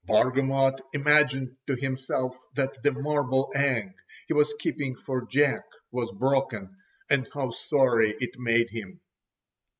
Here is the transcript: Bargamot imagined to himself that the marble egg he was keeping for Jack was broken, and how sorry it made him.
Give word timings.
Bargamot 0.09 0.79
imagined 0.93 1.55
to 1.67 1.75
himself 1.75 2.35
that 2.55 2.81
the 2.81 2.91
marble 2.91 3.51
egg 3.53 3.93
he 4.27 4.33
was 4.33 4.51
keeping 4.59 4.95
for 4.95 5.27
Jack 5.27 5.61
was 5.91 6.11
broken, 6.13 6.75
and 7.11 7.27
how 7.35 7.51
sorry 7.51 8.15
it 8.19 8.31
made 8.39 8.71
him. 8.71 8.99